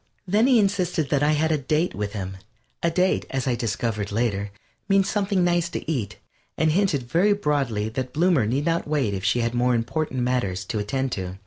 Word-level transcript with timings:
Then 0.25 0.47
he 0.47 0.57
insisted 0.59 1.09
that 1.11 1.21
I 1.21 1.33
had 1.33 1.51
a 1.51 1.59
"date" 1.59 1.93
with 1.93 2.13
him. 2.13 2.37
A 2.81 2.89
date, 2.89 3.27
as 3.29 3.45
I 3.45 3.53
discovered 3.53 4.11
later, 4.11 4.49
means 4.89 5.07
something 5.07 5.43
nice 5.43 5.69
to 5.69 5.87
eat 5.87 6.17
and 6.57 6.71
hinted 6.71 7.03
very 7.07 7.33
broadly 7.33 7.87
that 7.89 8.11
Bloomer 8.11 8.47
need 8.47 8.65
not 8.65 8.87
wait 8.87 9.13
if 9.13 9.23
she 9.23 9.41
had 9.41 9.53
more 9.53 9.75
important 9.75 10.21
matters 10.21 10.65
to 10.65 10.79
attend 10.79 11.11
to. 11.11 11.37